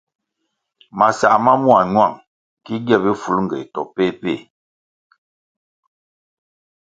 [0.97, 2.15] Masãh ma mua ñuáng
[2.63, 4.43] ki gie bifulngéh to péh péh.